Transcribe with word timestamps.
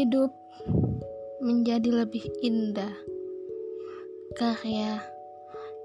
Hidup 0.00 0.32
menjadi 1.44 1.92
lebih 1.92 2.24
indah. 2.40 2.88
Karya 4.32 4.96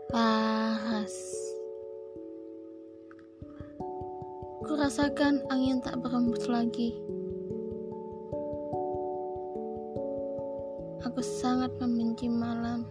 Laras. 0.08 1.12
Kurasakan 4.64 5.44
angin 5.52 5.84
tak 5.84 6.00
berembus 6.00 6.48
lagi. 6.48 6.96
Aku 11.04 11.20
sangat 11.20 11.76
membenci 11.84 12.32
malam. 12.32 12.88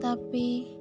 Tapi 0.00 0.72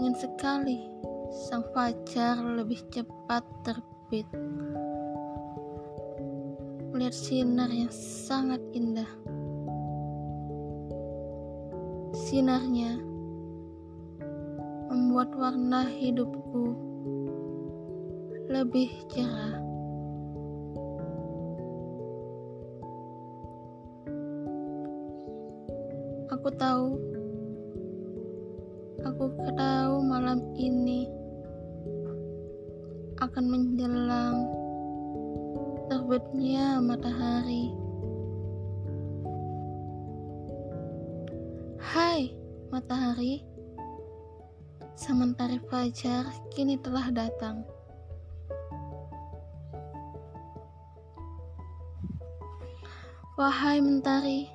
ingin 0.00 0.16
sekali 0.16 0.88
sang 1.28 1.68
fajar 1.76 2.40
lebih 2.40 2.80
cepat 2.88 3.44
terbit 3.68 4.24
melihat 6.96 7.12
sinar 7.12 7.68
yang 7.68 7.92
sangat 7.92 8.56
indah. 8.72 9.04
Sinarnya 12.16 12.96
membuat 14.88 15.28
warna 15.36 15.92
hidupku 15.92 16.72
lebih 18.48 18.88
cerah. 19.12 19.60
Aku 26.32 26.48
tahu, 26.56 26.96
aku 29.04 29.24
tahu 29.52 29.94
malam 30.00 30.40
ini 30.56 31.04
akan 33.20 33.44
menjelang 33.52 34.55
terbitnya 35.86 36.82
matahari. 36.82 37.70
Hai 41.78 42.34
matahari, 42.74 43.46
sementara 44.98 45.54
fajar 45.70 46.26
kini 46.50 46.74
telah 46.82 47.06
datang. 47.14 47.62
Wahai 53.38 53.78
mentari, 53.78 54.50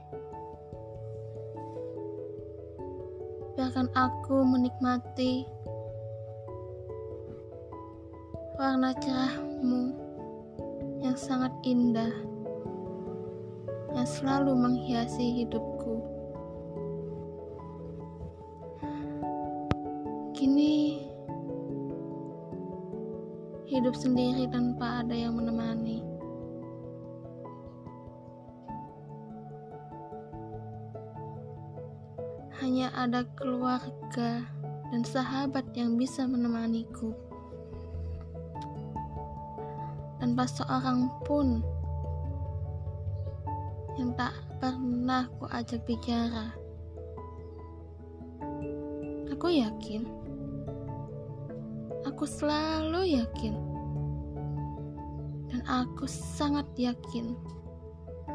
biarkan 3.56 3.88
aku 3.96 4.44
menikmati 4.44 5.48
warna 8.60 8.92
cerahmu 9.00 10.01
yang 11.02 11.18
sangat 11.18 11.50
indah 11.66 12.14
yang 13.92 14.08
selalu 14.08 14.54
menghiasi 14.56 15.44
hidupku. 15.44 16.00
Kini 20.38 21.02
hidup 23.68 23.98
sendiri 23.98 24.48
tanpa 24.48 25.04
ada 25.04 25.18
yang 25.18 25.36
menemani. 25.36 26.06
Hanya 32.62 32.94
ada 32.94 33.26
keluarga 33.34 34.46
dan 34.94 35.02
sahabat 35.02 35.66
yang 35.74 35.98
bisa 35.98 36.30
menemaniku 36.30 37.31
tanpa 40.22 40.46
seorang 40.46 41.10
pun 41.26 41.66
yang 43.98 44.14
tak 44.14 44.38
pernah 44.62 45.26
ku 45.42 45.50
ajak 45.50 45.82
bicara. 45.90 46.54
Aku 49.34 49.50
yakin, 49.50 50.06
aku 52.06 52.30
selalu 52.30 53.18
yakin, 53.18 53.58
dan 55.50 55.66
aku 55.66 56.06
sangat 56.06 56.70
yakin 56.78 57.34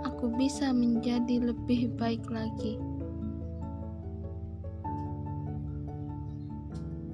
aku 0.05 0.33
bisa 0.35 0.75
menjadi 0.75 1.51
lebih 1.51 1.95
baik 1.97 2.27
lagi. 2.29 2.77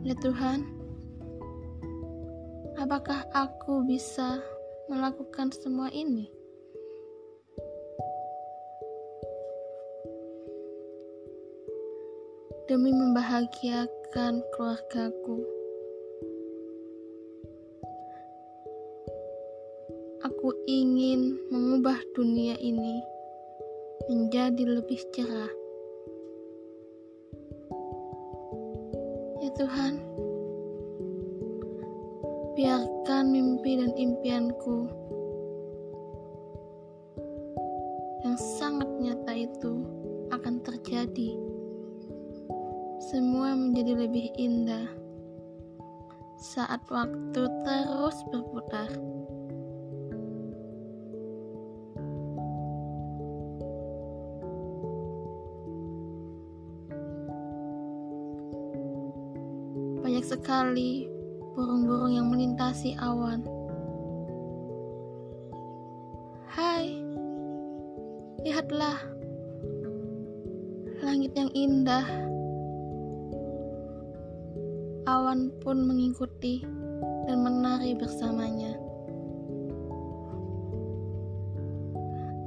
Ya 0.03 0.19
Tuhan, 0.19 0.66
apakah 2.75 3.22
aku 3.31 3.87
bisa 3.87 4.43
melakukan 4.92 5.48
semua 5.56 5.88
ini? 5.88 6.28
Demi 12.69 12.92
membahagiakan 12.92 14.44
keluargaku. 14.53 15.41
Aku 20.28 20.48
ingin 20.69 21.41
mengubah 21.48 21.97
dunia 22.12 22.60
ini 22.60 23.00
menjadi 24.12 24.76
lebih 24.76 25.00
cerah. 25.16 25.53
Ya 29.41 29.50
Tuhan, 29.56 30.02
biarkan 33.22 33.38
mimpi 33.38 33.78
dan 33.78 33.94
impianku 33.94 34.91
yang 38.27 38.34
sangat 38.59 38.91
nyata 38.99 39.33
itu 39.38 39.87
akan 40.34 40.59
terjadi. 40.66 41.38
Semua 43.15 43.55
menjadi 43.55 43.94
lebih 43.94 44.27
indah 44.34 44.91
saat 46.34 46.83
waktu 46.91 47.47
terus 47.62 48.19
berputar. 48.34 48.91
Banyak 60.03 60.27
sekali 60.27 61.12
burung-burung 61.53 62.17
yang 62.17 62.33
melintasi 62.33 62.97
awan. 62.97 63.45
Hai, 66.49 66.97
lihatlah 68.41 68.97
langit 71.05 71.33
yang 71.37 71.51
indah. 71.53 72.07
Awan 75.05 75.51
pun 75.61 75.83
mengikuti 75.85 76.63
dan 77.27 77.43
menari 77.43 77.93
bersamanya. 77.99 78.79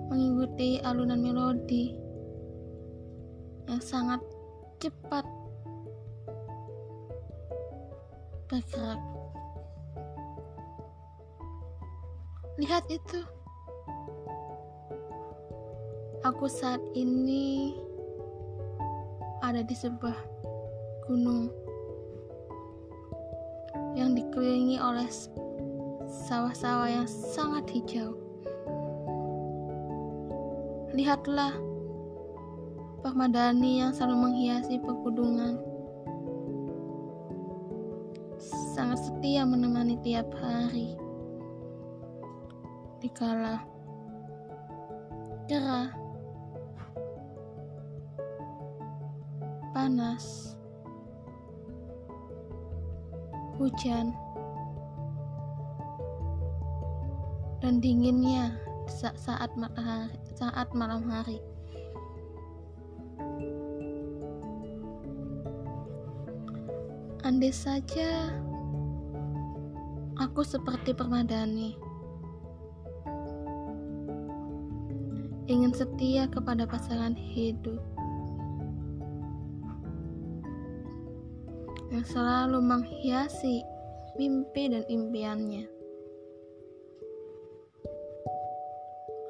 Mengikuti 0.09 0.79
alunan 0.81 1.19
melodi 1.19 1.93
yang 3.67 3.81
sangat 3.83 4.23
cepat 4.79 5.27
bergerak. 8.49 9.01
Lihat 12.55 12.85
itu. 12.87 13.19
Aku 16.25 16.49
saat 16.49 16.81
ini 16.97 17.77
ada 19.45 19.61
di 19.61 19.77
sebuah 19.77 20.17
gunung 21.05 21.53
yang 23.93 24.17
dikelilingi 24.17 24.81
oleh 24.81 25.05
sawah-sawah 26.25 26.89
yang 26.89 27.05
sangat 27.05 27.69
hijau. 27.69 28.17
Lihatlah 30.97 31.53
permadani 33.05 33.85
yang 33.85 33.93
selalu 33.93 34.31
menghiasi 34.31 34.81
pegunungan 34.81 35.74
sangat 38.75 38.99
setia 39.07 39.47
menemani 39.47 39.95
tiap 40.03 40.27
hari. 40.35 40.99
Dikala 42.99 43.63
cerah, 45.47 45.95
panas, 49.71 50.57
hujan, 53.55 54.11
dan 57.63 57.79
dinginnya 57.79 58.59
saat 58.91 59.55
matahari, 59.55 60.19
saat 60.35 60.67
malam 60.75 61.07
hari. 61.07 61.39
Andai 67.23 67.49
saja 67.49 68.29
Aku 70.15 70.47
seperti 70.47 70.95
permadani. 70.95 71.75
Ingin 75.51 75.75
setia 75.75 76.31
kepada 76.31 76.63
pasangan 76.63 77.11
hidup. 77.11 77.83
Yang 81.91 82.15
selalu 82.15 82.63
menghiasi 82.63 83.59
mimpi 84.15 84.71
dan 84.71 84.87
impiannya. 84.87 85.67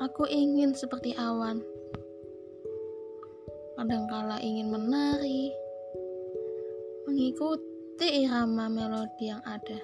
Aku 0.05 0.29
ingin 0.29 0.77
seperti 0.77 1.17
awan, 1.17 1.65
kadangkala 3.73 4.37
ingin 4.37 4.69
menari, 4.69 5.49
mengikuti 7.09 8.27
irama 8.27 8.69
melodi 8.69 9.33
yang 9.33 9.41
ada, 9.47 9.81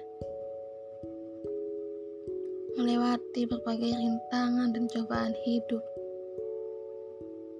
melewati 2.72 3.44
berbagai 3.44 3.92
rintangan 3.92 4.72
dan 4.72 4.88
cobaan 4.88 5.36
hidup 5.44 5.84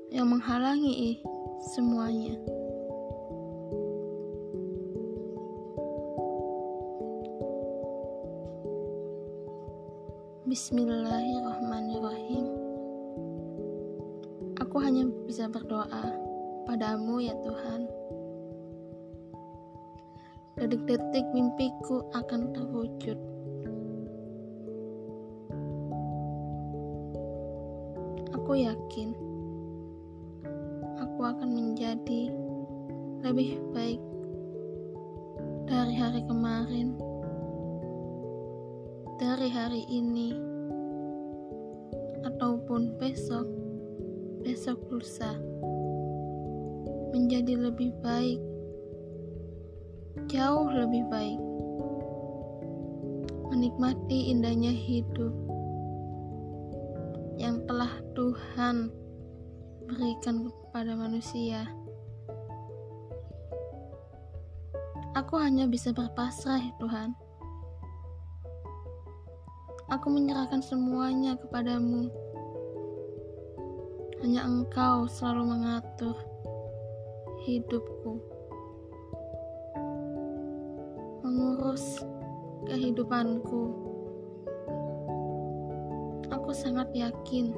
yang 0.09 0.29
menghalangi 0.29 1.21
semuanya. 1.77 2.33
Bismillahirrahmanirrahim. 10.49 12.47
Aku 14.61 14.77
hanya 14.81 15.09
bisa 15.29 15.49
berdoa 15.49 16.13
padamu 16.69 17.21
ya 17.21 17.37
Tuhan. 17.41 17.89
Detik-detik 20.61 21.25
mimpiku 21.33 22.05
akan 22.13 22.53
terwujud. 22.53 23.32
Aku 28.53 28.61
yakin 28.61 29.17
aku 31.01 31.21
akan 31.25 31.57
menjadi 31.57 32.29
lebih 33.25 33.57
baik 33.73 33.97
dari 35.65 35.97
hari 35.97 36.21
kemarin. 36.29 36.93
Dari 39.17 39.49
hari 39.49 39.89
ini 39.89 40.37
ataupun 42.29 43.01
besok, 43.01 43.49
besok 44.45 44.85
lusa 44.93 45.33
menjadi 47.17 47.57
lebih 47.57 47.97
baik, 48.05 48.37
jauh 50.29 50.69
lebih 50.69 51.09
baik, 51.09 51.41
menikmati 53.49 54.29
indahnya 54.29 54.77
hidup 54.77 55.33
yang 57.53 57.69
telah 57.69 57.93
Tuhan 58.17 58.89
berikan 59.85 60.49
kepada 60.49 60.97
manusia. 60.97 61.69
Aku 65.13 65.37
hanya 65.37 65.69
bisa 65.69 65.93
berpasrah, 65.93 66.65
Tuhan. 66.81 67.13
Aku 69.93 70.09
menyerahkan 70.09 70.65
semuanya 70.65 71.37
kepadamu. 71.37 72.09
Hanya 74.25 74.49
engkau 74.49 75.05
selalu 75.05 75.53
mengatur 75.53 76.17
hidupku. 77.45 78.17
Mengurus 81.21 82.01
kehidupanku. 82.65 83.92
Aku 86.33 86.51
sangat 86.57 86.89
yakin 86.97 87.53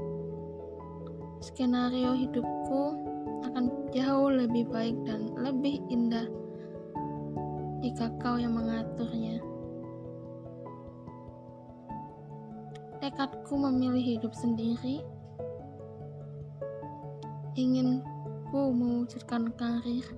skenario 1.38 2.19
hidupku 2.19 2.82
akan 3.47 3.71
jauh 3.94 4.35
lebih 4.35 4.67
baik 4.67 4.99
dan 5.06 5.31
lebih 5.38 5.79
indah 5.87 6.26
jika 7.85 8.11
kau 8.19 8.35
yang 8.41 8.56
mengaturnya. 8.56 9.44
tekadku 13.05 13.61
memilih 13.61 14.17
hidup 14.17 14.32
sendiri, 14.32 15.05
ingin 17.53 18.00
ku 18.49 18.73
mewujudkan 18.73 19.53
karir. 19.61 20.09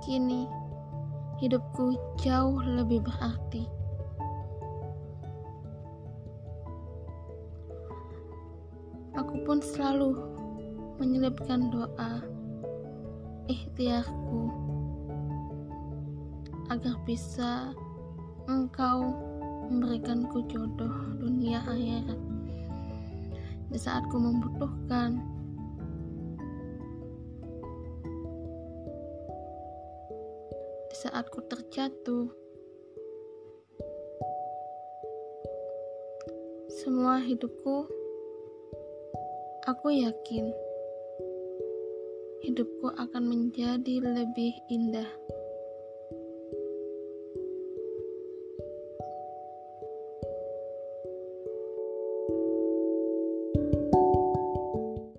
Kini, 0.00 0.48
hidupku 1.44 1.92
jauh 2.24 2.56
lebih 2.64 3.04
berarti. 3.04 3.75
Aku 9.16 9.40
pun 9.48 9.64
selalu 9.64 10.12
menyelipkan 11.00 11.72
doa 11.72 12.20
ikhtiarku 13.48 14.52
agar 16.68 17.00
bisa 17.08 17.72
engkau 18.44 19.16
memberikanku 19.72 20.44
jodoh 20.52 21.16
dunia 21.16 21.64
akhirat. 21.64 22.20
Di 23.72 23.78
saat 23.80 24.04
ku 24.12 24.20
membutuhkan 24.20 25.16
di 30.92 30.96
saat 30.96 31.24
ku 31.32 31.40
terjatuh 31.48 32.28
semua 36.68 37.18
hidupku 37.18 37.95
aku 39.66 39.90
yakin 39.90 40.46
hidupku 42.46 42.86
akan 42.94 43.22
menjadi 43.26 43.98
lebih 43.98 44.54
indah 44.70 45.10